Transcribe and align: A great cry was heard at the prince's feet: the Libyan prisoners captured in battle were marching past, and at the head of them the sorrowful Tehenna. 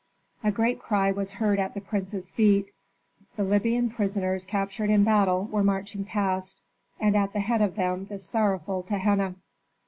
A 0.43 0.49
great 0.51 0.79
cry 0.79 1.11
was 1.11 1.33
heard 1.33 1.59
at 1.59 1.75
the 1.75 1.79
prince's 1.79 2.31
feet: 2.31 2.71
the 3.35 3.43
Libyan 3.43 3.91
prisoners 3.91 4.43
captured 4.45 4.89
in 4.89 5.03
battle 5.03 5.45
were 5.51 5.63
marching 5.63 6.05
past, 6.05 6.59
and 6.99 7.15
at 7.15 7.33
the 7.33 7.39
head 7.39 7.61
of 7.61 7.75
them 7.75 8.05
the 8.05 8.17
sorrowful 8.17 8.81
Tehenna. 8.81 9.35